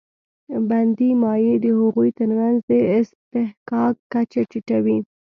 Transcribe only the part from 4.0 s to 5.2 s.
کچه ټیټوي.